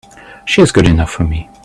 She's 0.45 0.71
good 0.71 0.87
enough 0.87 1.11
for 1.11 1.25
me! 1.25 1.47